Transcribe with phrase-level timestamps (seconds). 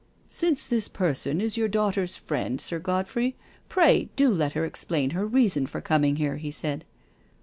[0.27, 2.59] "Since this person is your daughter's friend.
[2.59, 3.35] Sir Godfrey,
[3.69, 5.79] pray, do let hec explain her reason for.
[5.79, 6.85] coming here," he said.